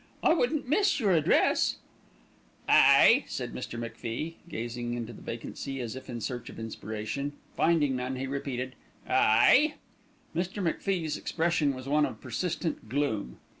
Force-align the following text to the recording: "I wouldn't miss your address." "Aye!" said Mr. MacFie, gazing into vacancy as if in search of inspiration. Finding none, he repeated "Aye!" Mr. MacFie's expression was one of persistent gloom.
"I 0.23 0.33
wouldn't 0.33 0.67
miss 0.67 0.99
your 0.99 1.11
address." 1.11 1.75
"Aye!" 2.67 3.23
said 3.27 3.53
Mr. 3.53 3.77
MacFie, 3.77 4.37
gazing 4.49 4.95
into 4.95 5.13
vacancy 5.13 5.79
as 5.79 5.95
if 5.95 6.09
in 6.09 6.19
search 6.21 6.49
of 6.49 6.57
inspiration. 6.57 7.33
Finding 7.55 7.97
none, 7.97 8.15
he 8.15 8.25
repeated 8.25 8.73
"Aye!" 9.07 9.75
Mr. 10.35 10.59
MacFie's 10.63 11.17
expression 11.17 11.75
was 11.75 11.87
one 11.87 12.07
of 12.07 12.19
persistent 12.19 12.89
gloom. 12.89 13.37